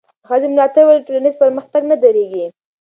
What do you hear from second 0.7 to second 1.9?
ولري، ټولنیز پرمختګ